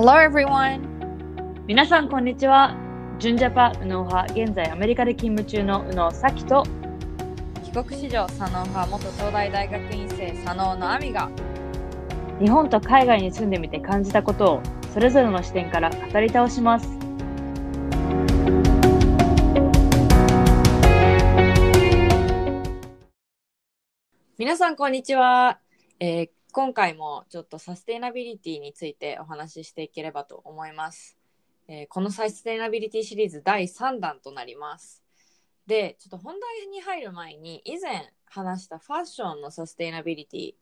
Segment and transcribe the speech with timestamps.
[0.00, 0.78] Hello everyone!
[1.66, 2.76] 皆さんこんにちは。
[3.18, 6.62] 純ジャパ右脳派、現在アメリカで勤務中の右脳咲と
[7.64, 11.28] 帰国子女佐野派元東大大学院生佐野の亜美が
[12.38, 14.62] 日本と海外に住んでみて感じたことを
[14.94, 16.88] それぞれの視点から語り倒します。
[24.38, 25.58] 皆さんこんにちは、
[25.98, 31.16] えー今回もちょっとサステイナビリティについてお話ししていければと思います、
[31.68, 35.04] えーこのサステイナビリティシリーズ第3弾となります。
[35.68, 40.54] でちょっと本題に入る前に以前話したファッションのサステイナビリティ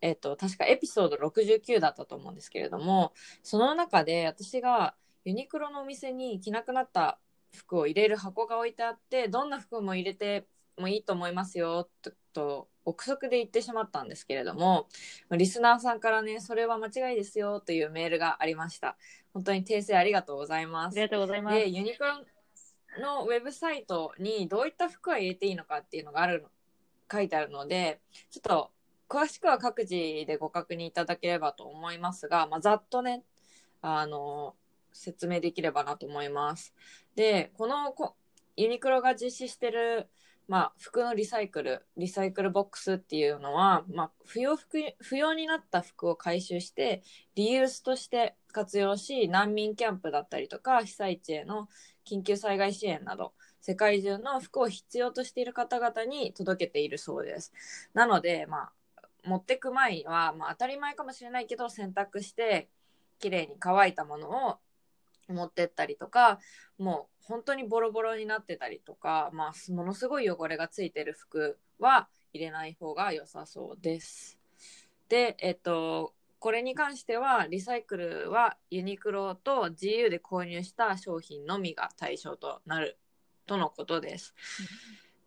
[0.00, 7.18] えっ、と確かエピソード69だったと思うんですけれどもその中で私がユニクロのお店に着なくなった
[7.52, 10.46] 服を入れる箱が置いてあってどんな服も入れて
[10.78, 14.88] もいいと思いますよとと憶測で言ってしまったんですけれども
[15.30, 18.96] リスナーさんからねそれは間違いですよというメールがありました
[19.32, 21.56] 本当に訂正ありがとうございますありがとうございます。
[21.56, 22.24] でユニクロ
[23.00, 26.48] のウェブサイトにどういった服は入れていいのかっていうのがあるの
[27.10, 28.70] 書いてあるのでちょっと
[29.08, 29.94] 詳しくは各自
[30.26, 33.22] でご確認いただければと思いますが、まあ、ざっとね
[33.82, 34.54] あの
[34.92, 36.74] 説明できればなと思います。
[37.14, 38.14] でこのこ
[38.56, 40.08] ユニクロが実施してる
[40.52, 47.02] まあ、服のリサイクル、リサイクルボックスっていうのは、まあ、不要服不要になった服を回収して、
[47.34, 51.70] リユースとして活用し、難民キャンプだったりとか、被災地への
[52.06, 57.54] 緊急災害支援など、世界中の服を必要としている方々に届けているそうです。
[57.94, 58.72] なので、まあ、
[59.24, 62.68] 持ってく前は、まあ、当たり前かもしれないけど、洗濯して、
[63.20, 64.58] 綺麗に乾いたものを
[65.32, 66.38] 持ってったりとか、
[66.78, 74.38] もう本当にボロボロになってたりとか、まあ、ものすごい汚れがついてる服は入れない方が良さそうです。
[75.08, 82.98] で、えっと、これに関しては、リサイクルはユニクロと GU で購入した商品のみが対象となる
[83.46, 84.34] とのことです。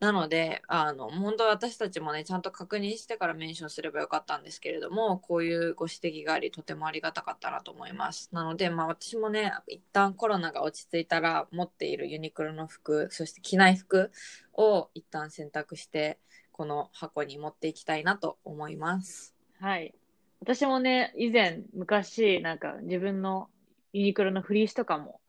[0.05, 8.29] なので、あの、本当は私たちもね、ちゃんと確認してからメンションすればよかったんですけれども、こういうご指摘があり、とてもありがたかったなと思います。
[8.31, 14.11] なので、まあ私もね、一旦コロナが落ち着いたら、持っているユニクロの服、そして着ない服
[14.53, 16.19] を一旦選択して、
[16.51, 19.33] この箱に持っていきたいなと思います。
[19.59, 19.95] はい。
[20.39, 23.49] 私もね、以前、昔、なんか自分の
[23.91, 25.19] ユニクロのフリースとかも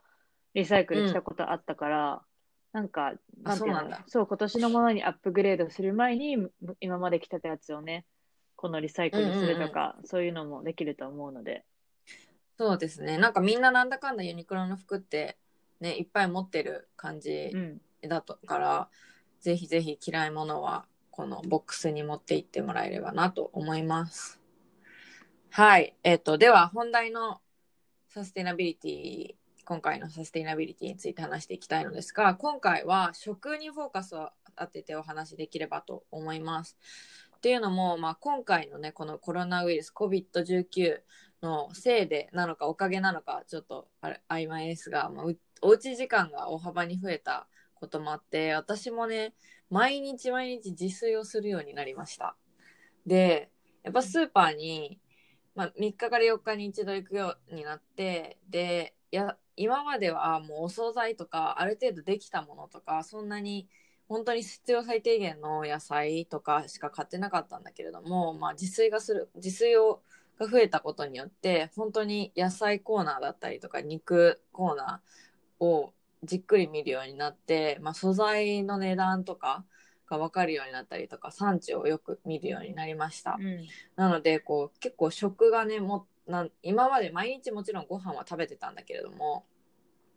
[0.52, 2.22] リサイクルしたことあったから、
[2.76, 3.56] なんか、なんていうの？
[3.56, 8.04] そうなんだそう、今年のものにアップグレードする前に、む今まで着てたやつをね、
[8.54, 11.64] このリサイクルするとか、そういうのもできると思うので。
[12.58, 13.16] そうですね。
[13.16, 15.38] なんかみんななんだかんだユニクロの服って
[15.80, 17.80] ね、いっぱい持ってる感じうん。
[18.06, 18.88] だとから、
[19.40, 24.38] ぜひぜひ嫌いものはこのボックスに持って行ってもらえればなと思います。
[25.48, 25.96] はい。
[26.04, 27.40] えっ、と、では本題の
[28.10, 29.34] サステイナビリティ、
[29.66, 36.76] 今回のサステイナビリティについて話していきたいのですが、今回は食にフォーカスを当ててお話しできればと思います。
[37.36, 41.00] っていうのも、まあ、今回のね、このコロナウイルス COVID-19
[41.42, 45.26] のせいでなのかおかげなのかちょっとあれ曖昧ですが、まあ、
[45.62, 49.34] おうち時間が大幅に増えたこともあって私もね
[49.70, 52.36] 毎日毎日自炊をするようになりました
[53.06, 53.50] で
[53.82, 54.98] やっぱスーパーに、
[55.54, 63.68] まあ、3日から4日に一度行くようになってでや今まではもうお惣菜とかある程度できたものとかそんなに
[64.08, 70.00] 本当に必要最低限の野菜とかしか買ってなかったんだけれども、まあ、自炊がする自炊を
[70.38, 75.92] が増えたことによって本当に野菜コーナーだったりとか肉コーナーを
[76.22, 79.64] じっくり見るようになって、まあ、素材の値段とか
[80.08, 83.36] が分かるようになったりとか産地をよく見るようになりました。
[83.38, 83.66] うん。
[83.96, 89.44] なのでこう結構食がねもなん今まで毎日もちろんご飯は食べてたんだけれども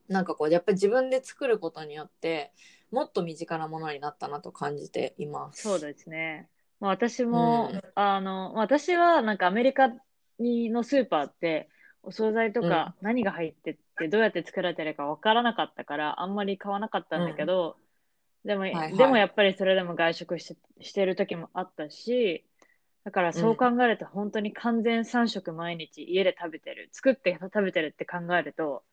[0.07, 2.51] なんかこうやっぱり自分で作ることによって
[2.91, 5.63] もっと身近なものになったなと感じています。
[5.63, 6.49] そうですね。
[6.79, 9.91] まあ、私も、うんあの、私はなんかアメリカ
[10.39, 11.69] にのスーパーって、
[12.01, 17.75] お惣菜とか何が入ってってどうやって作られてるかわからなかったから、あんまり買わなかったんだけど、
[18.45, 22.45] でも、いはいでもやっぱりそれでも外食してしてる時もあったし、
[23.09, 28.83] だからそう考えると本当に完全3食毎日家で食べてる、作って食べてるって考えると、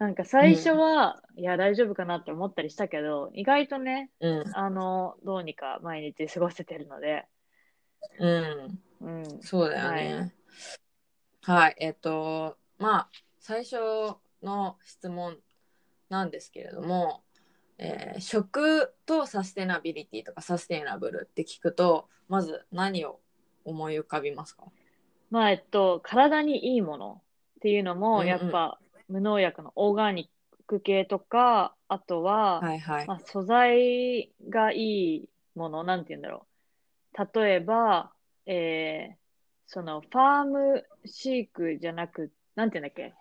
[0.00, 7.24] なんか最初は、いや大丈夫かなって思ったりしたけど、意外とね、うん、あの、どうにか毎日過ごせてるので、
[8.18, 9.42] うん、うん。
[9.42, 10.34] そうだよね。
[11.42, 13.76] はい、えっと、まあ、最初
[14.42, 15.38] の質問
[16.08, 17.22] なんですけれども、
[17.82, 23.18] えー食とサステナビリティとかサステイナブルって聞くと、まず何を
[23.64, 24.64] 思い浮かびますか？
[25.30, 27.22] まあ、えっと、体にいいもの
[27.56, 28.78] っていうのも、うんうんやっぱ
[29.08, 33.06] 無農薬のオーガニック系とか、あとは、はいはい。
[33.08, 36.46] まあ、素材がいいもの、なんて言うんだろ
[37.18, 37.38] う。
[37.40, 38.12] 例えば、
[38.46, 39.16] えー、
[39.66, 43.14] その、ファーム飼育じゃなく、なんて言うんだっけ？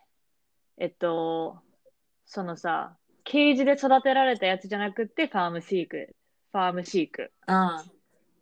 [0.78, 1.58] えっと、
[2.28, 2.96] そのさ、
[3.30, 6.16] ケージで育てられたやつじゃなくて、ファーム飼育。
[6.52, 7.32] ファーム飼育。
[7.46, 7.86] あ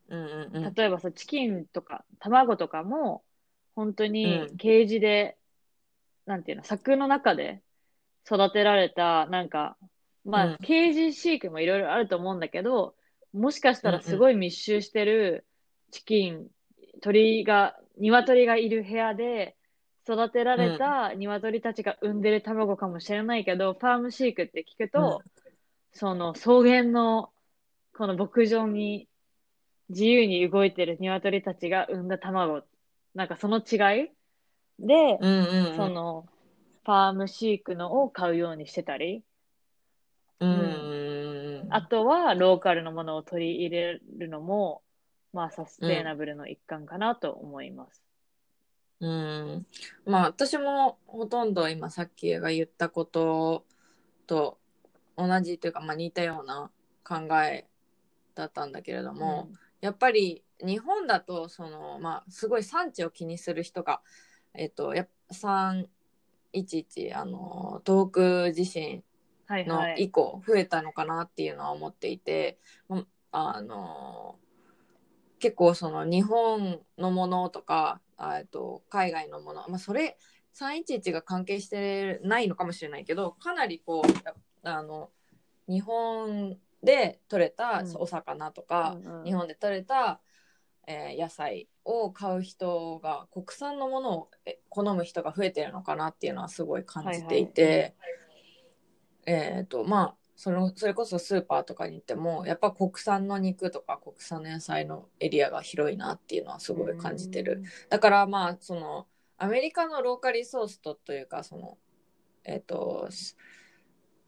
[0.07, 0.73] うんうんうん。
[0.73, 3.21] 例えばさ、チキンとか卵とかも、
[3.75, 5.37] 本当にうんケージで、
[6.25, 7.61] なんていうの、柵の中で
[8.25, 9.75] 育てられた、なんか、
[10.23, 12.95] まあ、うんケージ飼育もいろいろあると思うんだけど、
[13.33, 15.45] もしかしたらすごい密集してる
[15.91, 16.47] チキン、
[17.01, 19.56] 鳥が、鶏がいる部屋で
[20.07, 25.21] 育てられた鶏たちが産んでる卵かもしれないけど、ファーム飼育って聞くと、
[25.91, 27.29] その草原の
[27.93, 29.07] この牧場に
[29.89, 32.63] 自由に動いてる鶏たちが産んだ卵、
[33.15, 34.11] なんかその違い？
[34.79, 35.75] で、うんうんうん。
[35.75, 36.25] その
[36.85, 39.23] ファーム飼育のを買うようにしてたり、
[40.39, 41.73] うんうんうん。
[41.73, 44.81] あとはローカルのものを取り入れるのも、
[45.33, 48.06] まあサステイナブルの一環かなと思います。
[48.99, 49.65] うん。
[50.05, 53.65] まあ私もほとんど今さっきが言ったこと
[54.25, 54.57] と
[55.15, 56.71] 同じというか、まあ似たような
[57.03, 57.67] 考え
[58.35, 59.49] だったんだけれども、
[59.81, 64.01] やっぱり日本だとそのまあすごい産地を気にする人が
[64.53, 68.11] えっとやっぱ311あの東
[68.49, 69.03] 北地震
[69.49, 70.03] のはいはい。
[70.05, 72.57] 以降増えたのかなっていうのは思っていて、
[72.89, 74.39] うんあの
[75.39, 80.17] 結構その日本のものとかあえっと海外のもの、まあ、それ
[80.53, 84.33] 311が関係してないのかもしれないけどかなりこうや
[84.63, 85.09] あの
[85.67, 87.97] 日本で採れたうん。
[87.97, 89.25] お魚とか、うんうん。
[89.25, 90.21] 日本で採れた、
[90.87, 97.95] えー野菜を買う人が国産のものをえ好む人が増えてるのかなっていうのはすごい感じていて、
[99.25, 107.63] えっ、とまあそのそれこそスーパーとかに行ってもやっぱ国産の肉とか国産の野菜のエリアが広いなっていうのはすごい感じてる。。
[107.89, 109.07] だからまあその
[109.39, 111.79] アメリカのローカリソーストというかその
[112.43, 113.35] えっ、とス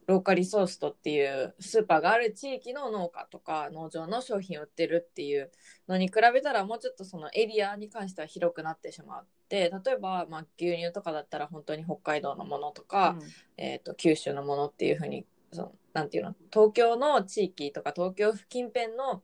[0.07, 5.51] ローカリソーストっていうスーパーがある地域の農家とか農場の商品を売ってるっていう
[5.87, 13.17] のに比べたらもうちょっとそのエリアに関しては広くなってしまって例えばまあ牛乳とかだったら本当に北海道のものとか、
[13.57, 16.35] えー、と九州のものっていうふうにそのなんていうの？
[16.51, 19.23] 東京の地域とか東京近辺の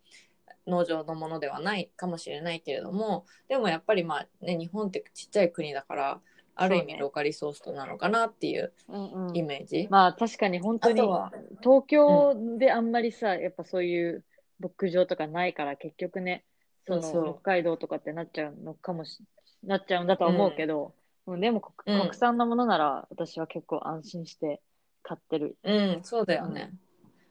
[0.67, 6.19] 農場のものではないかもしれないけれどもでもやっぱりまあね日本ってちっちゃい国だから
[6.57, 9.35] ある意味ローカリソーストなのかなっていううんうん。
[9.35, 9.87] イメージ。
[9.89, 11.01] まあ確かに本当に
[11.61, 14.23] 東京であんまりさ、やっぱそういう
[14.59, 16.45] 牧場とかないから結局ね、
[16.87, 19.21] その北海道とかってなっちゃうのかもし、
[19.63, 20.93] なっちゃうんだとは思うけど、
[21.27, 21.41] うん。
[21.41, 24.61] でも国産のものなら私は結構安心して
[25.05, 25.55] 買ってる。
[25.63, 26.73] うん、そうだよね。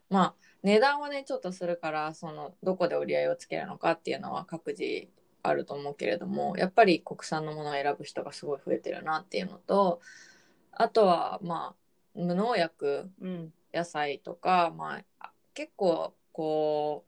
[0.09, 5.09] まあ値段はねちょっとするからそのどこで折り合いをつけるのかっていうのは各自
[5.43, 10.01] あると思うけれどもやっぱり国産のものを選ぶ人がすごい増えてるなっていうのと
[10.73, 13.53] あとはまあ無農薬うん。
[13.75, 17.05] 野菜とか、まあ、結構こ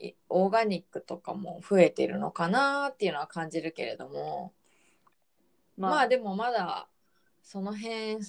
[0.00, 4.54] ういオーガニックとかも増えてるのかなっていうのは感じるけれども
[5.76, 6.88] まあ、でもまだ
[7.42, 8.24] その辺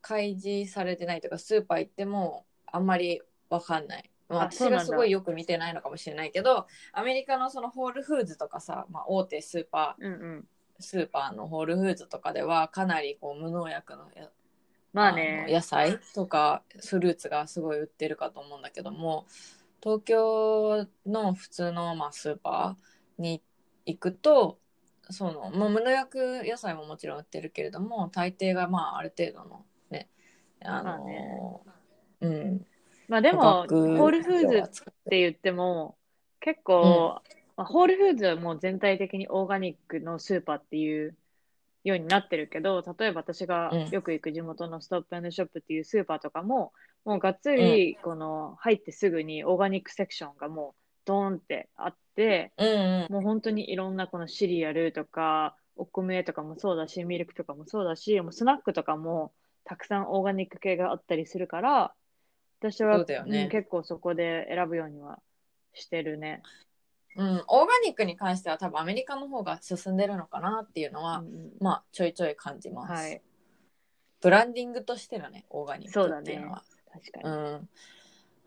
[0.00, 4.10] 開示されてないというかスーパー行ってもあんまりわかんない。
[4.28, 10.48] まあ、私がすごいよく見てないのかもしれないけどアメリカのそのホールフーズとかさ、まあ、大手スーパーうんうん。
[10.80, 14.28] スーパーのホールフーズとかではかなりこう無農薬のや
[14.92, 19.26] まあのね、野菜とかフルーツがすごい売ってるかと思うんだけども
[19.82, 23.42] 東京の普通のまあスーパーに
[23.84, 24.58] 行くと
[25.10, 29.64] その、まあ、無農薬野菜ももちろん売ってるけれども大抵がまあある程度の
[30.60, 31.40] ねあまあの、ね。
[32.20, 32.66] うん。
[33.08, 35.96] まあでも、ホールフーズってて言っても、
[36.40, 37.20] 結構、
[37.56, 41.16] まあ、ホールフーズはもう全体的にオーガニックのスーパーっていう
[41.84, 43.88] ようになってるけど、例えば私がうん。
[43.90, 46.72] よく行く地元のストップショップっていうスーパーとかも、
[47.04, 53.12] もうがっつり、この入ってすぐにオーガニックセクションがもうドーンってあって、うんうん。
[53.12, 59.32] もう本当にいろんなこのシリアルとか、お米とかもそうだし、ミルクとかもそうだし、もうスナックとかも
[59.68, 61.94] たくさんオーガニック系があったりするから、
[62.60, 65.20] 私は、そうだよねん結構そこで選ぶようには
[65.74, 66.42] してるね。
[67.16, 72.92] うん、オーガニックに関しては多分アメリカの方が進んでるのかなっていうのは、うんうんまあちょいちょい感じます。
[72.92, 73.22] はい。
[74.20, 76.64] ブランディングとしてのねオーガニックそうだねっていうのは。
[76.90, 77.24] 確かに。
[77.24, 77.68] うん、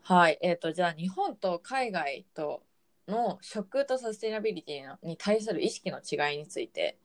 [0.02, 2.62] はいえー、とじゃあ日本と海外と
[3.08, 7.01] の食とサステナビリティのに対する意識の違いについてうん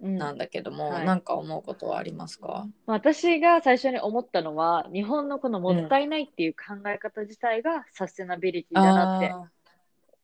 [0.00, 1.06] なんだけども、はい。
[1.06, 2.66] なんか思うことはありますか？
[2.86, 9.50] 私が最初に思ったのは、日本のこのもったいないっていう考え方自体がサステナビリティだなってあ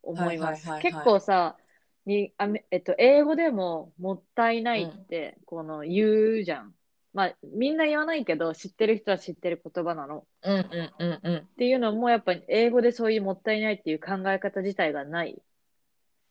[0.02, 0.66] 思います。
[0.80, 1.56] 結構さ、
[2.06, 6.73] にあめえっと、英語でももったいないってこの言うじゃん。
[7.12, 10.25] まあ、みんな言わないけど、知ってる人は知ってる言葉なの。
[10.42, 11.37] ーうんうんうんうん。
[11.38, 15.40] っていうのも、やっぱり英語でそういうもったいないっていう考え方自体がない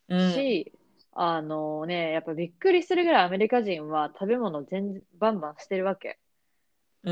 [0.09, 0.31] うん。
[0.31, 0.71] し、
[1.15, 6.19] あのね、やっぱびっくりするぐらいアメリカ人は食べ物全然バンバンしてるわけ。
[7.03, 7.11] う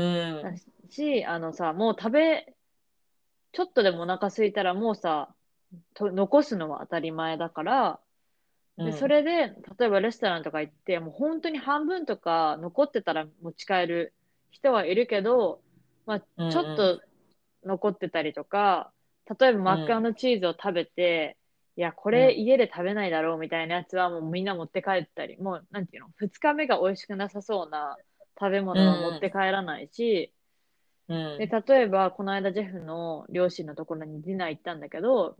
[0.52, 0.58] ん。
[0.90, 2.54] し、あのさ、もう食べ、
[3.52, 5.34] ちょっとでもお腹空いたらもうさ、
[5.94, 8.00] と残すのは当たり前だから、
[8.82, 14.14] で、それで、例えばレストランとか行って、もう本当に半分とか残ってたら持ち帰る
[14.50, 15.62] 人はいるけど、
[16.06, 17.02] まあ、ちょっと
[17.64, 18.92] 残ってたりとか、
[19.40, 21.38] 例えばマッカーのチーズを食べて、
[21.76, 27.96] いや、これ家で食べないだろうみたいなやつはもうみんな持って帰ったり、もう、なんていうの、二日目が美味しくなさそうな
[28.38, 30.32] 食べ物は持って帰らないし、
[31.08, 31.38] うん。
[31.38, 35.36] で、例えば、この間ジェフの両親のところにディナー行ったんだけど、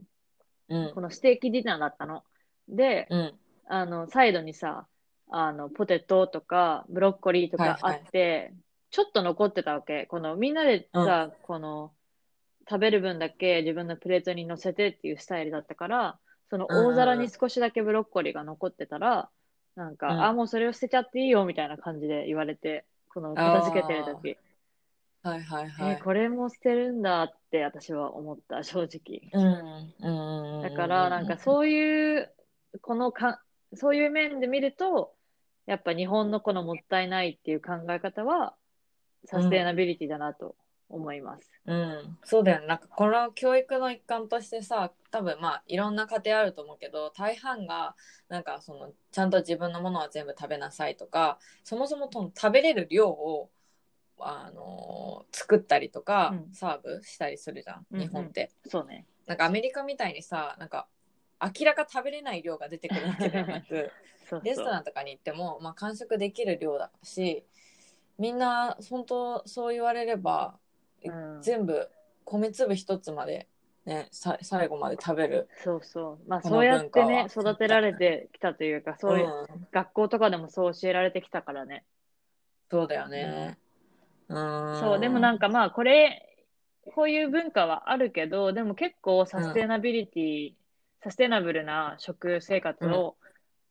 [0.68, 0.92] うん。
[0.94, 2.24] このステーキディナーだったの。
[2.68, 3.34] で、うん。
[3.66, 4.88] あの、サイドにさ、
[5.30, 8.52] あの、ポテトとか、ブロッコリーとかあって、
[8.90, 10.06] ちょっと残ってたわけ。
[10.06, 11.92] この、みんなでさ、この、
[12.68, 16.18] 食べる分だけ自分のプレートに乗せてっていうスタイルだったから、
[16.50, 19.30] その大皿に少しだけブロッコリーが残ってたら、
[19.74, 20.22] なんか、うん。
[20.22, 24.38] あ、もうそれを捨てちゃっていいよみたいな感じで言われて、この片付けてる時。
[25.22, 25.94] はいはいはい。
[25.94, 29.30] えーこれも捨てるんだって私は思った、正直。
[29.32, 32.34] うんうんだから、なんかそういう、
[32.80, 33.42] このか、
[33.74, 35.14] そういう面で見ると、
[35.66, 38.56] やっぱ日本のこのもったいないっていう考え方は、
[39.26, 40.56] サステナビリティだなと
[40.94, 41.50] 思います。
[41.66, 42.66] うん、そうだよね。
[42.66, 47.96] なんかこの教育の一環としてさ、多分まあいろんな家庭あると思うけど、大半が
[48.28, 53.50] なんかそのちゃんと自分のものは全部食べなさいとか、そもそもその食べれる量を
[54.18, 58.52] あのー作ったりとか、うんサーブしたりするじゃん、うんうん日本って。
[58.66, 59.06] そうね。
[59.26, 60.88] なんかアメリカみたいにさ、なんか
[61.40, 63.90] 明らか食べれない量が出てくるわけではなく、
[64.28, 64.72] そうレストそう。
[64.72, 67.46] ランとかに行っても、まあ、完食できる量だし
[68.18, 70.58] みんな本当そう言われれば、
[71.04, 71.42] うん。
[71.42, 71.88] 全部
[72.24, 73.48] 米粒一つまで、
[73.84, 75.48] ね、さ最後まで食べる。
[75.62, 76.28] そうそう。
[76.28, 81.84] まあそうやってね、育てられてきたというか、そういう、ん学校とかでもそう教えられてきたからね。
[82.70, 83.58] そうだよね。
[84.28, 84.80] うん。
[84.80, 86.20] そう、でもなんかまあこれ、
[86.94, 90.52] こういう文化はあるけど、でも結構サステナビリティ、
[91.02, 93.16] サステナブルな食生活を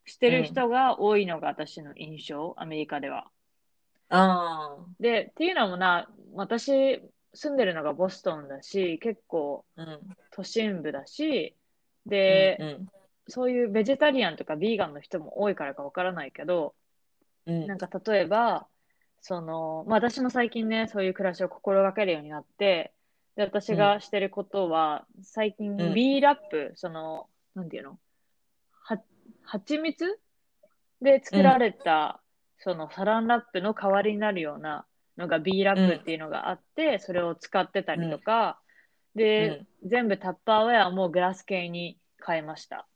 [0.06, 3.28] してる人が多いのが私の印象、アメリカでは。
[4.10, 7.02] あで、っていうのもな、私
[7.34, 9.66] 住んでるのがボストンだし、結構
[10.32, 11.56] 都心部だし、
[12.06, 12.88] で、うん
[13.30, 16.76] そういうベジタリアンとかビーガンの人も多いからかわからないけど、
[17.46, 17.68] うん。
[17.68, 18.68] なんか例えば、
[19.22, 22.92] その、まあ私も最近ね、そういう暮らしを心がけるようになって、
[23.38, 25.94] で、私がしてることは、最近うん。
[25.94, 27.98] B ラップ、その、なんていうの？
[28.82, 29.02] は、
[29.44, 30.20] 蜂蜜
[31.02, 32.22] で作られた、
[32.58, 34.86] そのサランラップの代わりになるような
[35.18, 38.60] のが B ラップっていうのがあって、それを使ってたりとか、
[39.16, 42.88] で、全部タッパーウェアもグラス系に変えました。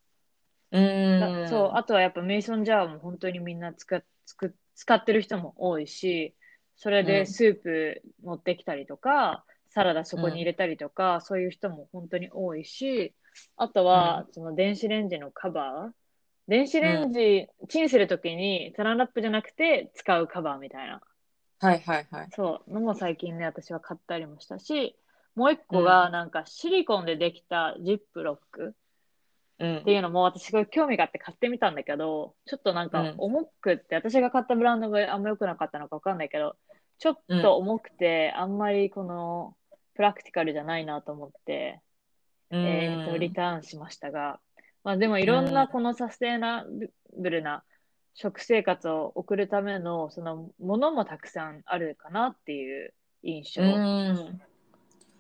[0.71, 1.19] うん。
[1.19, 6.36] だそう、あとはやっぱメイソンジャーも本当にみんな使っ使っ使ってる人も多いし、
[6.75, 7.05] それうん。
[7.05, 13.15] でスープ持ってきたりとか、サラダそこに入れたりとか、そういう人も本当に多いし、
[13.57, 15.93] あとは、その電子レンジのカバー。
[16.47, 21.01] 電子レンジ、チンするときにサランラップじゃなくて使うカバーみたいな。
[21.59, 22.27] はいはいはい。
[22.31, 24.95] そう、のも最近ね、私は買ったりもしたし、
[25.35, 28.75] もう一個がなんかシリコンでできたジップロック。
[29.59, 29.77] うん。
[29.77, 33.15] っていうのも私すごい興味があって買ってみたんだけど、ちょっとなんかうん。
[33.17, 36.55] 重くって、私が買ったブランドがあんま良くなかったのかわかんないけど、
[36.99, 39.55] ちょっと重くて、あんまりこの
[39.95, 41.81] practical じゃないなと思って、
[42.51, 44.39] えーと、リターンしましたが、
[44.83, 45.67] まあでもいろんうなん。
[45.67, 46.65] このサステナ
[47.17, 47.63] ブルな
[48.19, 53.62] 食生活を送るためのそのものもたくさんあるかなっていう印象。
[53.62, 54.41] うん。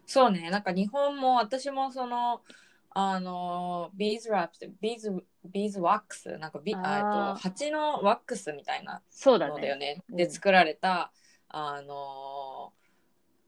[0.07, 2.41] そうね、なんか日本も私もその、
[2.89, 9.97] あの、 bees wrap って、 bees、beeswax、なんかビ、あと、蜂のワックスみたいなそうだのだよね。
[9.97, 10.03] ね。
[10.09, 10.15] うん。
[10.15, 11.11] で作られた、
[11.49, 12.73] あの、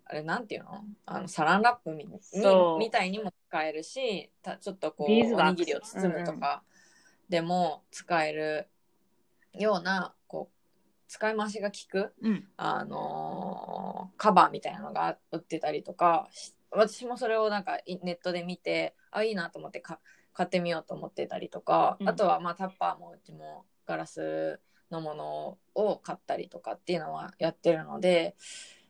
[0.05, 0.83] あれなんていうの？
[1.07, 2.05] あのサランラップみ
[2.77, 6.61] みたいにも使えるし、たちょっとこう、おにぎりを包むとか
[7.29, 8.67] でも使える
[9.53, 10.59] ような、こう、
[11.09, 12.47] 使い回しが効くうん。
[12.55, 19.99] あのーカバーみたいなのが売ってたりとかし私もそれをなんかいネットで見てあいいなと思ってか
[20.33, 24.59] 買ってみようと思ってたりとか、うんあとはまあタッパーもうちもガラス
[24.91, 28.35] のものを買ったりとかっていうのはやってるので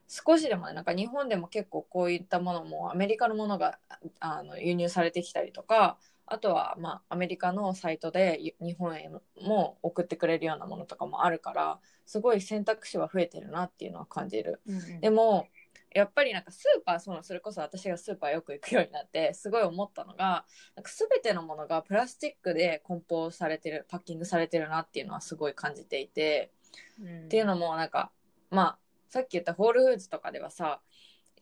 [0.07, 3.79] 少しでもねなんか日本でも結構こういったものもアメリカのものが
[4.19, 5.97] あの輸入されてきたりとか
[6.31, 9.09] あとはまあアメリカのサイトで日本へ
[9.41, 14.61] も送ってくれるようなものとかもあるからすごい選択肢は増えてるなっていうのは感じる。
[14.67, 15.01] うんうん。
[15.01, 15.47] でも
[15.91, 20.45] やっぱりなんかスーパーそのそれこそ私がスーパーよく行くようになってすごい思ったのが
[20.75, 26.51] なんか全てのものがプラスチックで梱包されてるパッキングされてるなっていうのはすごい感じていて、
[27.01, 27.25] うん。
[27.25, 28.11] っていうのもなんか
[28.51, 28.77] まあ
[29.09, 30.81] さっき言ったホールフーズとかではさ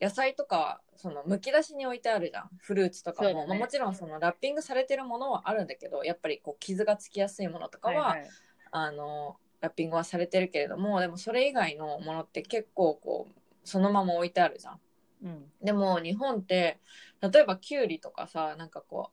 [0.00, 2.50] 野菜とかはそのむき出しに置いてあるじゃん。
[2.58, 3.46] フルーツとかも、ね。
[3.48, 8.30] まあもちろんそのラッピングされてるものはあるんだけどやっぱりこう傷がつきやすいものとかは、はいはい。
[8.70, 14.80] あのラッピングはされてるけれどもでもそれ以外のものって結構こうそのまま置いてあるじゃん。
[15.24, 15.44] うん。
[15.62, 16.78] でも日本って
[17.20, 19.10] 例えばきゅうりとかさなんかこ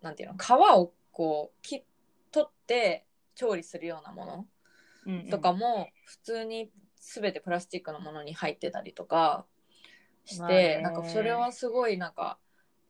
[0.00, 0.34] うなんていうの？
[0.36, 1.84] 皮をこう切っ
[2.30, 3.04] 取って
[3.36, 4.46] 調理するようなも
[5.06, 6.68] のとかも普通に
[6.98, 9.46] 全てプラスチックのものに入ってたりとか
[10.24, 10.80] して、まあね。
[10.82, 12.38] なんかそれはすごいなんか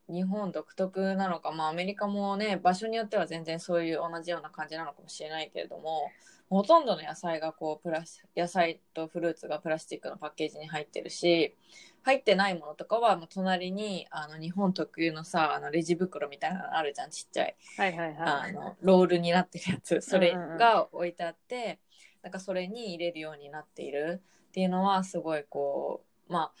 [0.07, 6.11] 日本独特なのかまあアメリカもね場所によっては全然そういう同じような感じなのかもしれないけれども
[6.49, 11.55] ほとんどの野菜がこうプラス野菜とフルーツがプラスチックのパッケージに入ってるし
[12.03, 17.55] 入ってないものとかはもう隣にあの日本特有のさあのレジ袋みたいなのあるじゃんちっちゃい。
[17.77, 18.15] はいはいはい。
[18.17, 20.01] あのロールになってるやつ。
[20.01, 21.79] それうんうんうんが置いてあって、
[22.21, 26.51] なんかそれに入れるようになっているっていうのはすごいこうまあ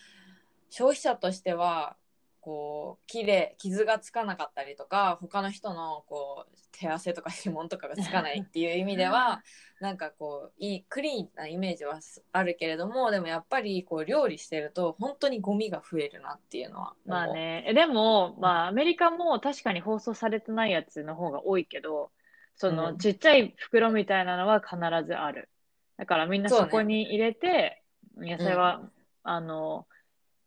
[0.75, 1.95] 消費者としては
[2.41, 9.41] こう綺麗傷がつかなかったりとか他の人のこう手汗とか指紋とかがつかないっていう意味では
[9.79, 12.01] なんかこういいクリーンなイメージは
[12.33, 17.63] あるけれどもでもやっぱりこう料理してると本当にゴミが増えるなっていうのはまあね。
[17.69, 22.11] えでも、まあ、アメリカも確かに放送されてないやつの方が多いけど、
[22.57, 24.77] その、うんちっちゃい袋みたいなのは必
[25.07, 25.49] ずある。
[25.97, 27.81] だからみんなそこに入れて、
[28.17, 28.91] 野菜は、うん
[29.23, 29.87] あの、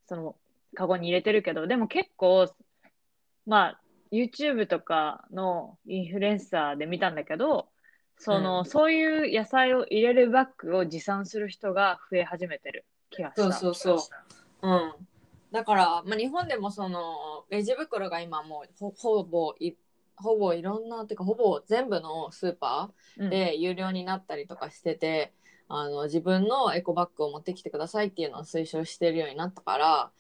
[0.09, 0.37] その、
[0.75, 2.51] カゴに入れてるけど、でも結構、
[3.47, 7.69] まあ、YouTube とかのインフルエンサーで見たんだけど、
[8.17, 13.53] その、うんそういう野菜を入れるバッグを持参する人が増え始めてる気がした。
[13.53, 14.09] そうそうそ
[14.63, 14.69] う。
[14.69, 14.93] うん。
[15.53, 19.75] だから、まあ、日本でもそのレジ袋が今もうほほぼい
[20.17, 25.33] ほぼいろんなてかほぼ全部のスーパうんーで有料になったりとかしてて、
[25.69, 30.11] あの自分のエコバッグを持ってきてくださいっていうのを推奨してるようになったから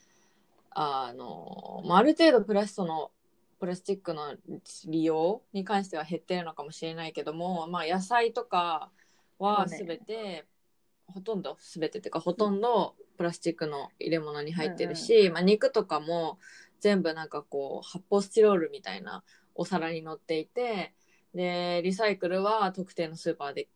[0.70, 3.10] あの、まあ、ある程度プラスその
[3.58, 4.36] プラスチックの
[4.86, 8.90] 利用に関しては減ってるのかもしれないけども、まあ、野菜とか
[9.38, 10.46] は全て、
[11.06, 16.38] ほとんど全てっていうかほとんどプラスチックの入れ物に入ってるし、まあ、肉とかも
[16.80, 20.94] 全部なんかこう発泡スチロールみたいなお皿に乗っていて
[21.34, 23.68] でリサイクルは特定のスーパーで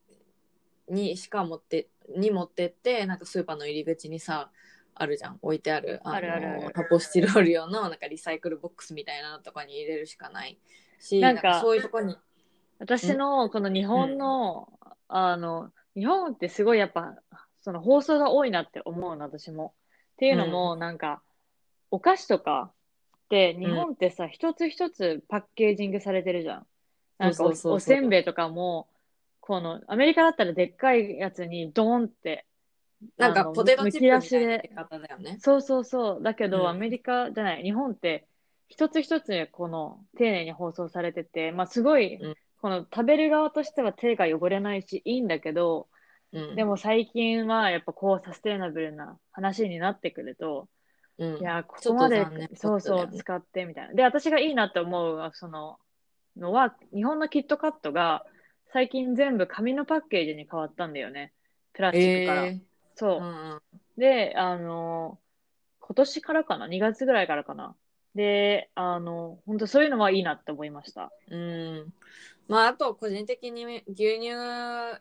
[0.89, 4.51] にしか持ってに持ってってなんかスーパーの入り口にさ
[4.95, 5.39] あるじゃん。
[5.43, 6.61] 置いてあるのあるあるある。
[6.75, 10.59] 発泡スチロール用のなんかリサイクルボックスみたいなのとかに入れるしかない
[10.99, 12.17] しなんかそういうとこに
[12.83, 14.69] 私のこの日本の、
[15.07, 17.15] あの、日本ってすごいやっぱ、
[17.61, 19.73] その放送が多いなって思うの、私も。
[20.15, 21.23] っていうのも、なんか、
[21.93, 26.67] お菓子とかって、日本ってさ、一つ一つパッケージングされてるじゃん。
[27.19, 28.89] なんかおせんべいとかも、
[29.43, 32.47] この、アメリカだったらでっかいやつにドーンって、
[33.19, 35.37] なんかポテトチップみたいな方だよね。
[35.41, 36.23] そうそうそう。
[36.23, 38.27] だけど、うんアメリカじゃない、日本って、
[38.69, 45.89] 一つ一つこの丁寧に放送されてて、まあすごい、うんこの食べる側としては手が汚れないし、いいんだけど、
[46.33, 50.69] うん、でも最近はやっぱこうサステイナブルな話になってくると、
[51.19, 53.95] うん、いや、ここまでちょっと残念、そうそう、使ってみたいな。
[53.95, 55.79] で、私がいいなって思う、その、
[56.37, 58.25] のは、日本のキットカットが
[58.73, 61.33] 最近全部紙のパッケージに変わったんだよね。
[61.75, 62.47] プラスチックから。
[62.47, 62.61] え
[62.95, 63.19] そう。
[63.19, 63.63] ーうんうん
[63.99, 65.19] で、あの、
[65.81, 67.77] 今年からかな ?2 月ぐらいからかな？
[68.15, 71.13] で、あの、本当そういうのはいいなって思いました。
[71.29, 71.93] うん。
[72.49, 74.31] まあ、あと、個人的に牛乳、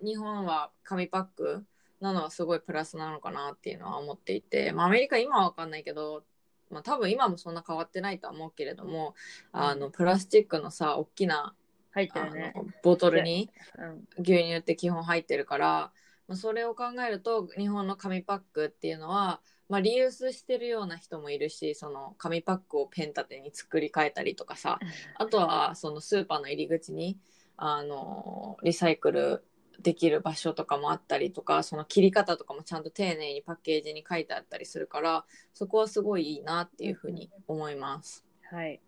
[0.06, 1.66] 日本は紙パック
[2.02, 6.26] なのはすごいプラスなのかなっていうのは思っていて、まあ、アメリカ今はわかんないけど、
[6.70, 9.16] まあ、多分今もそんな変わってないとは思うけれども、
[9.54, 11.61] あの、プラスチックのさ、大きな、あ
[11.92, 12.54] 入ってるね。
[12.56, 14.08] のボトルにうん。
[14.20, 15.92] 牛乳って基本入ってるから、
[16.28, 24.80] まあ、それを考えると日本の紙パックっていうのは、まあ、リユースしてるような人もいるしその紙パックをペン立てに作り変えたりとかさ
[25.16, 27.18] あとはそのスーパーの入り口に
[27.58, 29.44] あのリサイクル
[29.82, 38.26] できる場所とかもあったりとかその切り方とかもちゃんと丁寧にパッケージに書いてあったりするからそこはすごいいいなっていうふうに思います。
[38.50, 38.80] はい。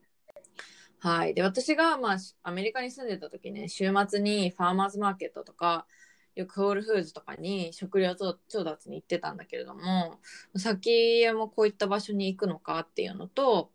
[1.04, 1.34] はい。
[1.34, 5.86] で、私が、まあ、アメリカに住んでた時ね、週末にファーマーズマーケットとか
[6.34, 10.22] よくホールフーズとかに食料調達に行ってたんだけれども
[10.56, 13.70] 先もこういった場所に行くのかっていうのと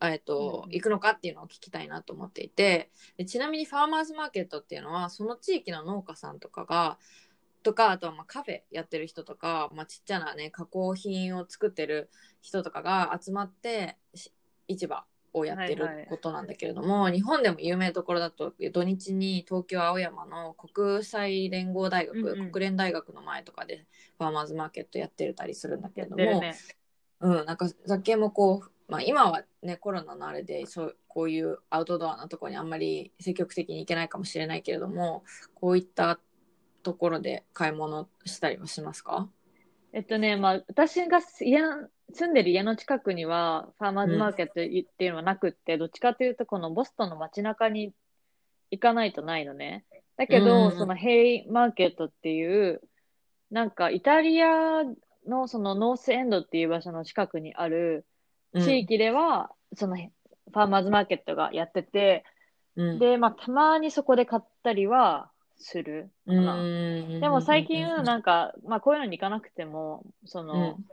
[0.00, 6.96] えっと、うん行くのかっていうのを聞きたいなと思っていてでちなみにファーマーズマーケットっていうのはその地域の農家さんとかが
[7.64, 12.08] とかあとはまあカフェやってる人とか、まあ、ちっちゃなね加工品を作ってる
[12.40, 14.32] 人とかが集まってし
[14.68, 22.50] 市場をやってはいはいることなんだけれども、日本でも有名どころだと土日に東京青山の国際連合大学、うんうん。
[22.50, 23.86] 国連大学の前とかで
[24.18, 26.54] ファーマーズマーケットやってるたりするんだけやれども、ね。
[27.20, 35.22] うん、なんか酒もこう、まあ、今はねコロナのあれでそうこういうアウトドアなところにあんまり積極的に行けないかもしれないけれども
[35.54, 36.18] こういった
[36.82, 39.28] ところで買い物したりはしますか？
[39.92, 47.92] えっとね、まあ、私が家の住んでる家の近くには、ファーマーズマーケットっていうのはなくって、どっちかというと、このボストンの街中に
[48.70, 49.84] 行かないとないのね。
[50.16, 50.72] だけど、うん。
[50.78, 52.80] そのヘイマーケットっていう、
[53.50, 54.82] なんかイタリア
[55.26, 58.06] のそのノースエンドっていう場所の近くにある
[58.54, 62.24] 地域では、そのファーマーズマーケットがやってて、
[62.76, 66.44] うん、で、まあ、たまにそこで買ったりはするかうん。
[66.44, 66.62] な。
[67.14, 70.84] ででも最近、なんか、まあこういうのに行かなくても、その、うん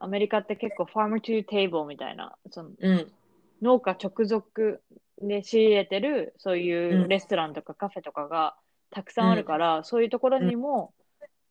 [0.00, 3.12] アメリカって結構 farmer to table みたいな、そのうん
[3.60, 4.82] 農家直属
[5.20, 8.56] で仕入れてる、そういううんレストランとかカフェとかが
[8.90, 10.94] たくさんあるから、そういうところにも、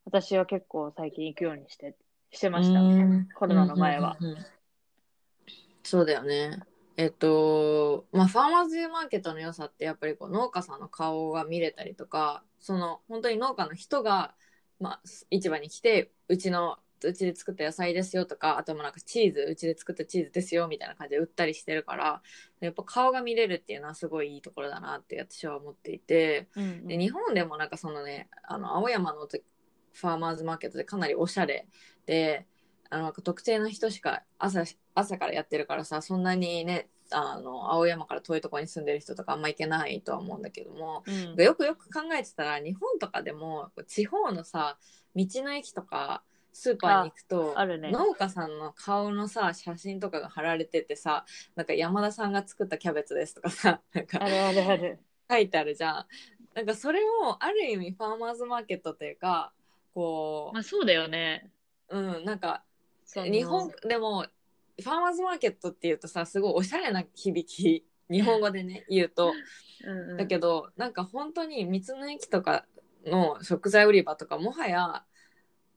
[0.06, 1.96] 私は結構最近行くようにして、
[2.32, 2.80] してました。
[2.80, 4.18] うんコロナの前は。
[4.20, 4.46] うんうんうん
[5.88, 6.60] そうだよね。
[6.98, 14.36] えっと、まあ、ファーマーズマーケットの良さってやっぱりこう農家さんの顔が見れたりとか、その本当に農家の人が、
[14.82, 22.22] まあ、市場に来て、うちの、うちで作った野菜ですよとか、あともなんかチーズ、うちで作ったチーズですよみたいな感じで売ったりしてるから、
[22.60, 26.88] やっぱ顔が見れるっていうのはすごいいいところだなって私は思っていて、うんうん。
[26.88, 31.68] で日本でもなんかそのねあの青山のファーマーズマーケットでかなりおしゃれ
[32.06, 32.46] で
[32.90, 34.64] あのなんか特定の人しか朝
[34.96, 41.44] 朝からやってるからさそんなにねあの青山から遠いところに住んでる人とかあんま行けないとは思うんだけどもうん。
[41.44, 44.78] よくよく考えてたら日本とかでも地方のさ
[45.16, 46.24] 道の駅とか
[46.58, 51.24] スーパーに行くとああるね農家さんの顔のさ写真とかが貼られててさ
[51.56, 55.00] なんか山田さんが作ったキャベツですとかさ なんかあるあるある。
[55.30, 56.06] 書いてあるじゃん。
[56.56, 59.52] なんかそれもある意味ファーマーズマーケットというか
[59.93, 61.52] こまあそうだよね。
[61.89, 62.63] う、うん、なんか
[63.13, 64.26] 日本でも
[64.82, 69.34] ファーマーズマーケットっていうとさすごいおしゃれな響き日本語でね 言うと
[69.84, 72.65] うんうんだけどなんか本当に道の駅とか
[73.06, 75.06] の食材売り場とかもはや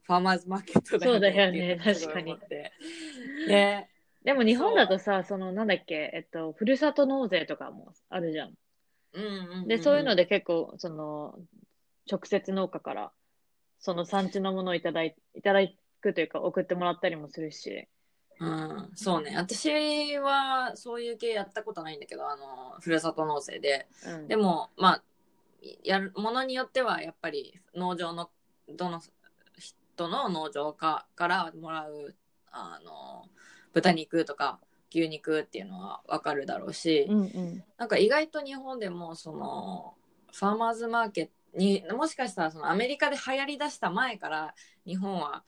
[0.03, 2.73] ファーマーズマーケットだそうだよね確かに思って。
[3.49, 3.91] ね。
[4.25, 8.55] でも日本だとさ、そのなんだっけ、えっと、ふるさと納税とかもあるじゃん。
[9.13, 9.69] うんうんん。
[9.69, 11.39] で、そういうので結構、その、
[12.11, 13.13] 直接農家から、
[13.79, 15.61] その産地のものをいただいいただ
[16.01, 17.89] くというか、送ってもらったりもするし。
[18.41, 19.37] うん、そうね。
[19.37, 23.87] 私はそういう系やったことないんだけどあのふるさと納税で。
[24.07, 25.03] うん、でもまあ
[25.85, 28.31] やるものによってはやっぱり農場の
[28.69, 29.03] どの
[30.01, 32.15] 人の農場かからもらう
[32.51, 33.25] あの
[33.73, 34.61] 豚肉とか
[34.93, 37.65] 牛肉っていうのは分かるだろうし、うんうん。
[37.79, 39.95] なんか意外と日本でもその
[40.33, 44.55] ファーマーズマーケットにもしかしたらそのアメリカで流行りだした前から
[44.87, 45.43] 日本は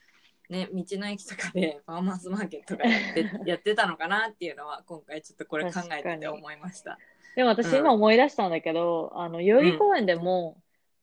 [0.48, 6.98] ね道の駅とかで ファーマーズマーケットがやって やってたのかなっていうのは今回ちょっとこれ考えてて思いました。
[7.34, 10.58] でも私うん今思い出したんだけど、あの、代々木公園でも、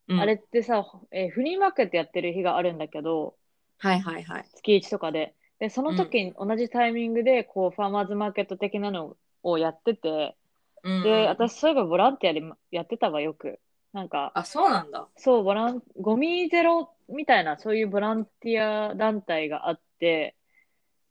[0.07, 3.35] うんあれってさ、えーフリーマーケットやってる日があるんだけど、
[3.79, 4.45] はいはいはい。
[4.55, 5.35] 月1とかで。
[5.59, 10.35] で、その時に同じタイミングで、こう、ファーマーズマーケット的なのをやってて、
[10.83, 13.59] うんで、私そういえばボランティアでやってたわ、よく。
[13.91, 15.07] なんか、あそうなんだ。
[15.17, 20.35] そう、ボラン、ゴミゼロみたいな、そういうボランティア団体があって、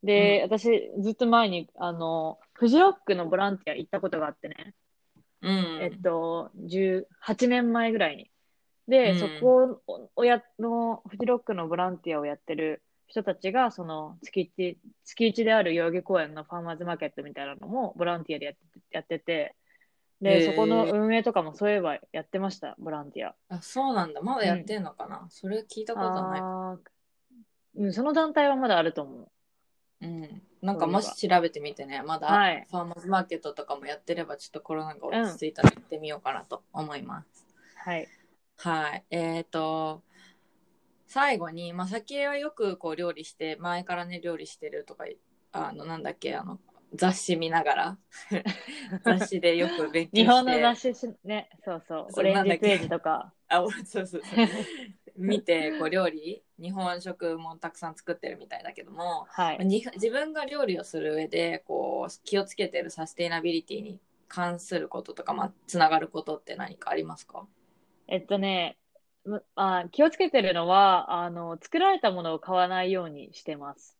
[0.03, 4.75] で、私、ずっと前に、あの、フジロックのボランティア行ったことがあってね、
[5.43, 5.79] うん。
[5.83, 8.31] えっと、18年前ぐらいに。
[8.89, 9.81] で、うんそこ
[10.17, 19.55] をや、の、フジロックのボランティアをやってる人たちが、その、月一、月一である代々木公園のファーマーズマーケットみたいなのも、ボランティアでやってやってて、へ
[20.23, 23.35] で、ーそこの運営とかもそういえばやってました、ボランティア。
[23.51, 24.23] あそうなんだ。
[24.23, 26.43] まだやってんのかな、それ聞いたことない。
[27.77, 29.29] うん、その団体はまだあると思う。
[30.01, 30.43] うん。
[30.61, 37.47] なんかもし調べてみてね、まだはいファーマーズマーケットとかもやってれば、ちょっとコロナが落ち着いたら行ってみようかなと思います。
[37.77, 38.09] はい。
[38.59, 39.05] はい。
[39.11, 40.03] えっ、と、
[41.07, 45.05] 最後に、まあ、先はよくこう料理して、前からね、料理してるとか、
[45.53, 46.59] あの、なんだっけ、あの、
[46.93, 47.99] 雑誌見ながら、
[49.05, 50.23] 雑誌でよく勉強して。
[50.23, 54.49] 日本の雑誌し、ね、そうそう、オレンジページとか、 あ俺そうそうそう
[55.17, 59.65] 見てこう料理日本食もたくさん作ってるみたいだけども、はい。
[59.65, 67.47] に自分が料理をする上でこう気をつけてるサステイナビリティに関することとか、まあ、つながることって何かありますか？
[68.09, 68.79] えっとね、
[69.25, 73.99] むあ、気をつけてるのは、あの、作られたものを買わないようにしてます。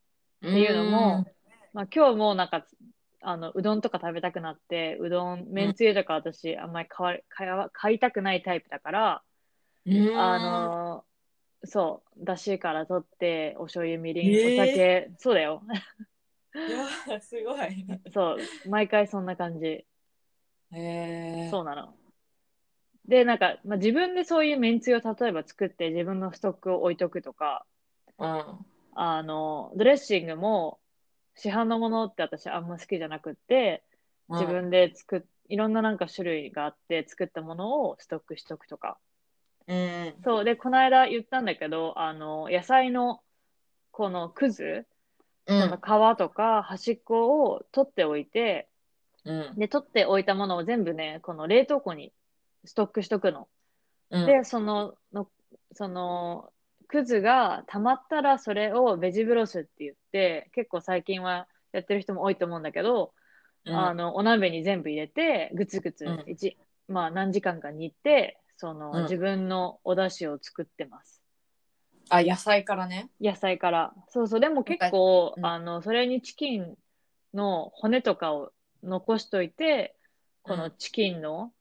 [0.49, 1.27] っていうのも、
[1.73, 2.67] まあ、今日もなんか、
[3.21, 9.25] あの、うどんとか食べたくなって、うどん、めんつゆとか私、あんまり買わ買わ買いたくないタイプだから、
[10.13, 11.07] あの、
[11.65, 15.63] そう、だしから取って、お醤油、みりん、えーお酒、そうだよ。
[16.67, 19.87] いやすごい そう、毎回そんな感じ。
[20.73, 21.98] へえそうなの。
[23.09, 27.65] で、なんか、まあ、自分でそういうめんつゆを例えば作って自分のストックを置いとくとか、
[28.19, 28.67] うん。
[28.95, 30.79] あの、ドレッシングも
[31.35, 33.83] 市販のものって私あんま好きじゃなくって、
[34.29, 38.99] 自分で作っ、いろんななんか種類があって作ったものをストックしとくとか。
[39.67, 40.15] うん。
[40.23, 40.45] そう。
[40.45, 43.23] で、この間言ったんだけど、あの、野菜の
[43.91, 44.87] このくず、
[45.47, 45.61] うん。
[45.61, 48.69] その皮とか端っこを取っておいて、
[49.25, 49.55] うん。
[49.57, 52.13] で、取っておいたものを全部ね、この冷凍庫に
[52.65, 53.49] ストックしとくの。
[54.11, 55.29] うんで、その、の
[55.73, 56.51] その、
[56.89, 63.13] くずが溜まったらそれをベジブロスって言って、結構最近はやってる人も多いと思うんだけど、
[63.67, 66.57] うんあの、お鍋に全部入れて、ぐつぐつうん、一、
[66.89, 71.23] まあ何時間か煮て、その、うん自分のお出汁を作ってます。
[72.11, 73.93] あ野菜からね野菜から。
[74.09, 74.41] そうそう。
[74.41, 76.75] でも結構、うんあの、それにチキン
[77.35, 79.95] の骨とかを残しといて、
[80.43, 81.53] このチキンの、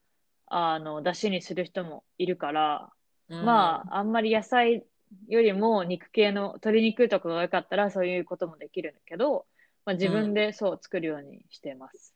[0.47, 2.91] あの、出汁にする人もいるから、
[3.39, 4.85] まあ、あんまり野菜
[5.27, 9.45] よりも肉系の鶏肉とかが良かったらそういうこともできるんだけど、
[9.85, 12.13] まあ、自分でそう作るようにしてます。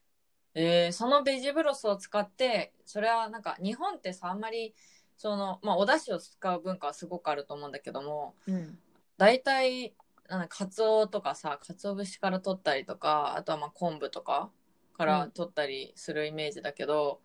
[0.54, 4.76] えーそのベジブロスを使ってそれはなんか日本ってさあんまり
[5.18, 8.78] そのまあお出汁を使う文化はすごくあると思うんだけどもうん。
[9.18, 9.94] 大体
[10.30, 14.50] なんかカツオとかさカツオ節から取ったりとかあとはまあ昆布とか
[14.98, 17.22] から取ったりするイメージだけど、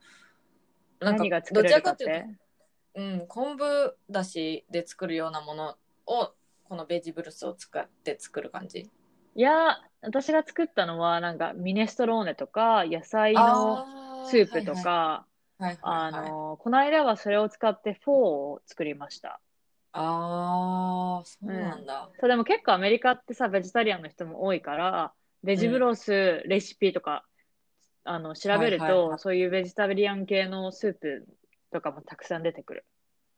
[1.01, 2.05] なんか何が作どちらかって。
[2.05, 2.39] かという
[2.95, 6.33] と、うん、昆布だしで作るようなものを
[6.65, 8.91] このベジブロスを使って作る感じ。
[9.35, 13.85] いや、私が作ったのは、なんかミネストローネとか、野菜の
[14.27, 15.27] スープとか、
[15.83, 19.41] あの、この間はそれを使ってフォーを作りました。
[19.93, 25.13] あーそうなんだ、そう、でも結構アメリカってさ、ベジタリアンの人も多いから、
[25.45, 27.25] ベジブロスレシピとか、
[28.07, 28.93] あの、調べると、はい。
[28.93, 31.27] はいはいそういうベジタリアン系のスープ
[31.73, 32.87] とかもたくさん出てくる。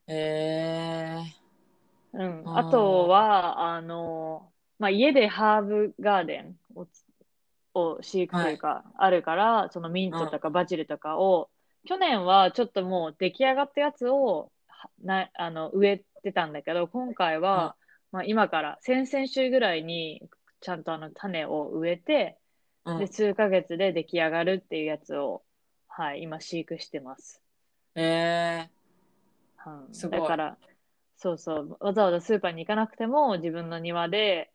[0.06, 1.48] へえ
[2.12, 2.50] うん。
[2.56, 7.04] あとは、あの、まあ、家でハーブガーデンをつ、
[7.74, 11.50] を飼育というか、あるから、そのミントとかバジルとかを、
[11.86, 17.76] 去年はちょっともう出来上がったやつを、はな、あの、植えてたんだけど、今回は、
[18.10, 20.22] まあ、今から、先々週ぐらいに、
[20.60, 22.38] ちゃんとあの種を植えて、
[22.88, 22.98] うん。
[22.98, 25.42] で、数ヶ月で出来上がるっていうやつを、
[25.88, 27.42] はい、今飼育してます。
[27.94, 28.70] へえ
[29.66, 30.20] うんすごい。
[30.20, 30.58] だから、
[31.16, 34.50] そうそう、わざわざスーパーに行かなくても、自分の庭で、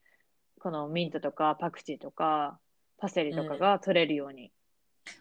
[0.59, 2.59] このミントとかパクチーとか、
[2.97, 4.51] パセリとかが取れるように。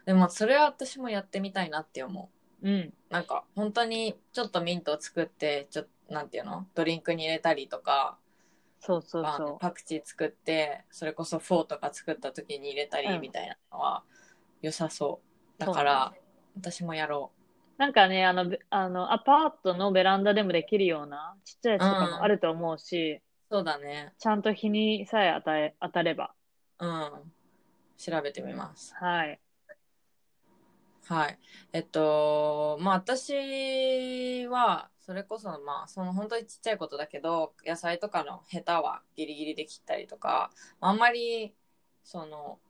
[0.06, 2.30] でもそれは私もやってみたいなって思
[2.62, 2.68] う。
[2.68, 2.94] うん。
[3.10, 6.68] なんか本当にちょっとミントを作ってちょっとなんていうの？
[6.76, 8.16] ドリンクに入れたりとか
[8.84, 13.20] そうそうあのそパクチー作ってそれこそフォーとか作った時に入れたりうん。
[13.20, 14.02] みたいなのは
[14.60, 15.20] 良さそ
[15.58, 15.60] う。
[15.60, 16.12] だから
[16.56, 17.42] 私もやろう。
[17.78, 24.12] なんかね、あの、べあの、アパートのベランダでもできるような、ちっちゃいやつとかもあると思うし、うそうだね。
[24.18, 26.34] ちゃんと日にさえ当え、当たれば。
[26.78, 27.32] うん。
[27.96, 28.94] 調べてみます。
[28.96, 29.40] はい。
[31.06, 31.38] はい。
[31.72, 41.54] えっと、まあ私は、それこそまあその本当にちっちゃいことだけど、野菜とかのヘタはギリギリで切ったりとか、あんまり
[42.04, 42.60] その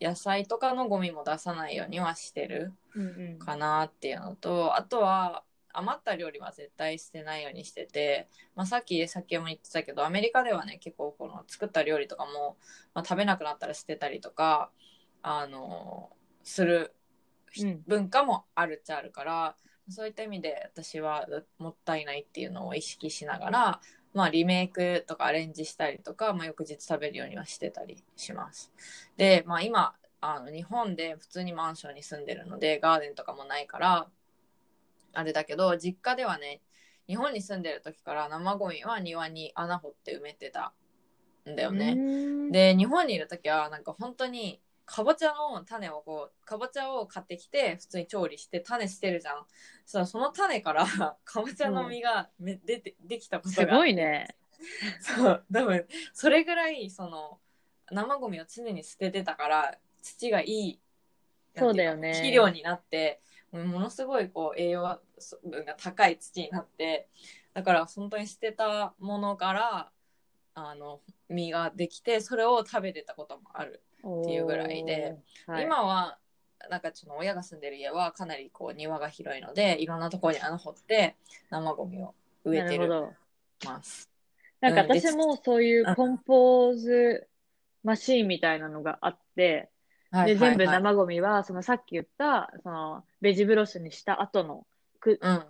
[0.00, 3.38] 野菜とかのゴミも出さないようにはしてるうんうん。
[3.38, 12.56] かなっていうのと、あとは余った料理は絶対捨てないようにしてて、まあさっき、さっきも言ってたけど、アメリカではね、結構この作った料理とかも、
[12.94, 14.70] まあ、食べなくなったら捨てたりとか、
[15.22, 16.10] あの、
[16.42, 16.95] するうん
[17.86, 19.56] 文化もあるっちゃあるから、
[19.88, 21.26] そういった意味で私は
[21.58, 23.80] もったいないっていうのを意識しながら、
[24.14, 28.72] まあリメイクとかアレンジしたりとか、まあ翌日食べるようにはしてたりします。
[29.16, 34.08] で、まあ今、あの日本で普通にマンションに住んでるので、ガーデンとかもないから、
[35.12, 36.60] あれだけど、実家ではね、
[37.06, 40.72] 日本に住んでる時から生ゴミは庭に穴掘って埋めてた
[41.48, 41.94] んだよね。
[41.96, 42.00] う
[42.48, 42.52] ん。
[42.52, 49.44] で、日本にいる時はなんか本当にかぼちゃの種をこうかぼちゃを買ってきて普通に調理して種捨てるじゃん。
[49.84, 50.86] そその種から
[51.24, 53.54] かぼちゃの実がめ、出てできたことが。
[53.56, 54.36] すごいね。
[55.00, 57.38] そう多分それぐらいその
[57.90, 60.80] 生ゴミを常に捨ててたから土がいい
[61.56, 62.12] そうだよね。
[62.12, 63.20] 肥料になって
[63.52, 65.00] ものすごいこう栄養
[65.44, 67.08] 分が高い土になって
[67.54, 69.90] だから本当に捨てたものから
[70.54, 76.18] あの実ができてそれを食べてたこともある、っていうぐらいではい、今は
[76.70, 81.16] なんかちょっと親が住んでる家はかなりこう庭が広いのでいろんなところに穴掘って
[81.50, 82.88] 生ゴミを植えてる。
[83.64, 84.10] ます。
[84.60, 87.28] なんか私もそういうコンポーズ
[87.84, 89.70] マシーンみたいなのがあって、
[90.10, 94.66] はいで、全部はいはい生ゴミは、そのさっき言った、そのベジブロスにした後の
[95.00, 95.44] くうん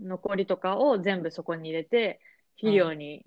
[0.00, 2.20] 残りとかを全部そこに入れて、
[2.56, 3.24] 肥料に、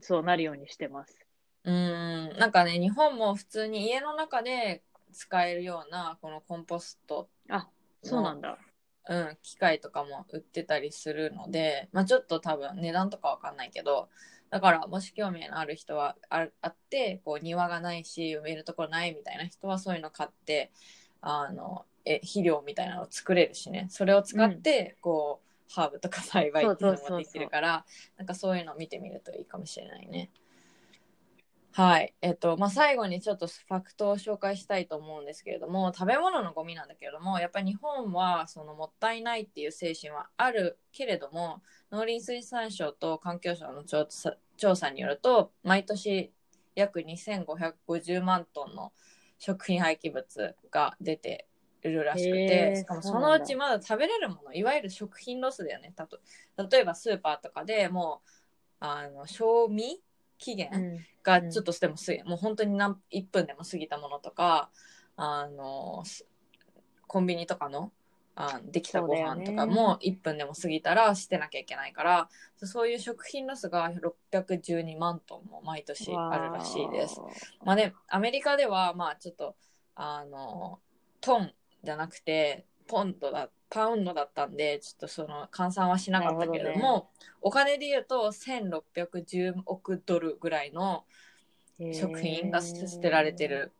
[0.00, 1.16] そうなるようにしてます。
[1.64, 7.68] うーんなんかね日本も普通に家の中で使えるようなこのコンポスト、あ、
[8.02, 8.58] そうなんだ。
[9.08, 14.08] うん、機械とかも売ってたりするので、まあ、ちょっと多分値段とかわかんないけど
[14.50, 20.70] だからもし興味のある人はああってこう庭がないし埋めるところないみたいな人はそういうの買って
[21.22, 27.84] あのえ肥料みたいなのを作れるしねそれを使ってこう、ハーブとか栽培っていうのもできるから
[28.16, 30.30] なんかそういうのを見てみるといいかもしれないね。
[31.72, 32.14] はい。
[32.20, 46.32] えっと、まあ、最後にちょっとファクトを紹介したいと思うんですけれども、食べ物のゴミなんだけれども、やっぱり日本はそのもったいないっていう精神はあるけれども、農林水産省と環境省の調査調査によると、毎年
[46.74, 48.92] 約2550万トンの
[49.38, 51.46] 食品廃棄物が出て
[51.82, 55.92] るらしくへて、ーしかもそのうちまだ食べれるもの、いわゆる食品ロスだよね。
[55.94, 56.18] たと
[56.70, 58.28] 例えばスーパーとかでもう、
[58.80, 60.02] あの、賞味
[60.40, 60.98] 期限、うん。
[61.22, 64.70] がちょっとでも過ぎ、もう本当に何1分でも過ぎたものとか
[65.16, 66.26] あのす
[67.06, 67.92] コンビニとかの
[68.36, 77.20] あできたご飯とかも1分でも過ぎたら捨てなきゃいけないからそそういう食品ロスが612万トンも毎年あるらしいです。
[77.20, 77.26] わ
[77.64, 79.56] まあね、アメリカではまあちょっと
[79.94, 80.78] あの
[81.20, 81.52] トン
[81.84, 87.06] じゃなくてポンドだパウンドだったんでちょっとその換算はしなかったけれどもなるほ
[87.42, 93.48] お金で言うと1610億ドルぐらいのー食品が捨てられて。
[93.48, 93.72] る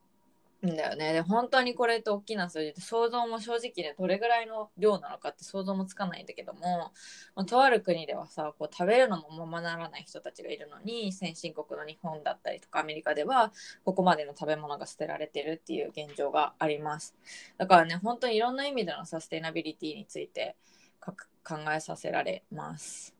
[0.66, 1.14] んだよね。
[1.14, 6.92] で本当にこれって大きな数字で想像も正直ねどれぐらいの量なのかって想像もつかないんだけども、
[7.34, 13.52] まあ、とある国ではさこう食べるのもままならない人たちがいるのに先進国の日本だったりとかアメリカでは
[13.84, 17.14] ここまでの食べ物が捨てられてるっていう現状があります。
[17.56, 20.56] だからね本当にいろんな意味でのサステイナビリティについて
[21.00, 23.14] か考えさせられます。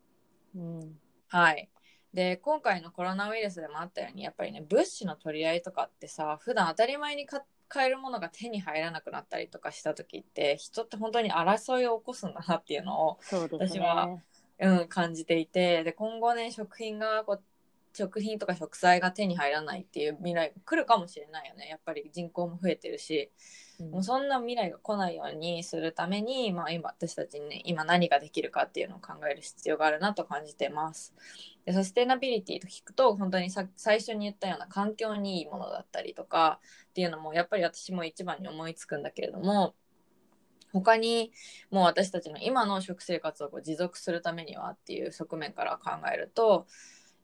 [0.55, 0.99] うん。
[1.29, 1.69] はい。
[2.13, 13.49] で、今回のコロナウイルスでもあったように、やっぱりね、物資の取り合いとかってさ、普段当たり前にか買えるものが手に入らなくなったりとかした時って、人って本当に争いを起こすんだなっていうのを、ね。
[13.69, 14.19] 私は
[14.61, 17.43] うん、感じていて、で、今後ね、食品がこう、
[17.93, 21.69] 食品とか食材が手に入らないっていう未来が来るかもしれないよね。
[21.69, 23.31] やっぱり人口も増えてるし、
[23.81, 31.15] うんもうそんな未来が来ないようにするために、まあ、今私たちにね今何ができるかっていうのを考える必要があるなと感じてます。
[31.65, 39.75] でサステナビリティと聞くと本当にさ最初に言ったような環境にいいものだったりとかっていうのもやっぱり私も一番に思いつくんだけれども
[40.73, 41.33] 他に
[41.71, 46.67] もう私たちの今の食生活をこう持続するためにはっていう側面から考えると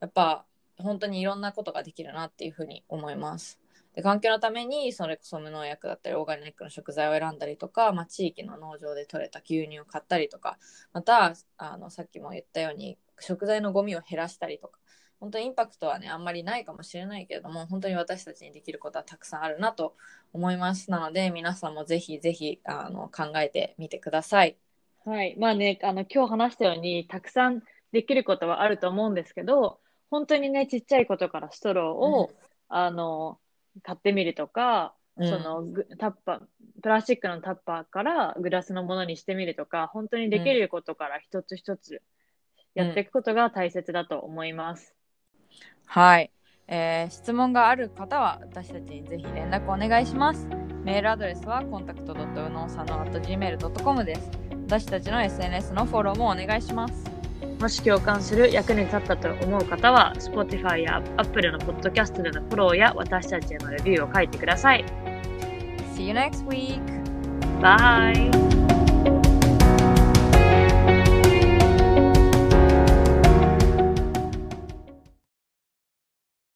[0.00, 0.44] やっぱ
[0.79, 3.61] 本当にいろんなことができるなっていうふうに思います。
[3.95, 10.59] で環境のためにそれこそ無農薬だったりオーガニックの食材を選んだりとか、まあ、地域の農場で採れた牛乳を買ったりとか
[10.93, 14.79] またあのさっきも言ったように食材のゴミを減らしたりとか
[15.19, 19.97] 本当にインパクトはねあんまりないかもしれないけれども本当に私たちにできることはたくさんあるなと
[20.35, 24.59] 思いますなので皆さんもぜひぜひあの考えてみてください。
[25.07, 25.37] はい。
[25.39, 27.62] まあね、あの、今日話したように、たくさん
[27.93, 29.79] できることはあると思うんですけど、
[30.11, 32.31] 本当にね、ちっちゃいことからストローを、
[32.69, 33.38] あの、
[33.83, 36.40] 買ってみるとか、うんそのグタッパー、
[36.83, 42.02] プラスチックのタッパーからグラスのものにしてみるとか、本当にできることから一つ一つ
[42.75, 44.94] やっていくことが大切だと思います。
[45.87, 46.31] はい、
[46.69, 50.46] えー質問がある方は私たちにぜひ連絡お願いします。
[50.85, 54.31] メールアドレスはコンタクト .unosano.gmail.com です。
[54.67, 57.15] 私たちの SNS のフォローもお願いします。
[57.61, 64.85] もし共感する役に立ったと思う方は、Spotify や Apple のポッドキャストでのフォローや私たちへのレビューを書いてください。
[65.94, 66.81] See you next week!
[67.63, 68.65] バイ